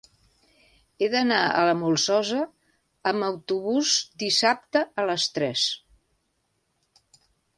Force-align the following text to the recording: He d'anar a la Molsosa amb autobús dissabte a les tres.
He 1.05 1.09
d'anar 1.15 1.41
a 1.57 1.65
la 1.67 1.73
Molsosa 1.81 2.39
amb 3.11 3.27
autobús 3.29 3.93
dissabte 4.25 4.83
a 5.03 5.07
les 5.11 5.27
tres. 5.39 5.67